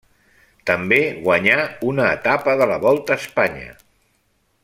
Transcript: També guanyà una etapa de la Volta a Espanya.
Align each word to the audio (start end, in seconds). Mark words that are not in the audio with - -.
També 0.69 0.97
guanyà 1.27 1.57
una 1.91 2.07
etapa 2.17 2.57
de 2.63 2.69
la 2.73 2.81
Volta 2.87 3.17
a 3.19 3.25
Espanya. 3.25 3.79